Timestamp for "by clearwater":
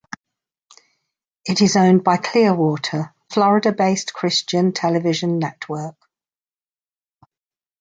2.03-3.13